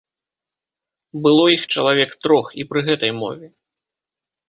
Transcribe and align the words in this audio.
Было 1.27 1.45
іх 1.57 1.63
чалавек 1.75 2.17
трох 2.25 2.53
і 2.63 2.67
пры 2.73 2.79
гэтай 2.91 3.11
мове. 3.23 3.47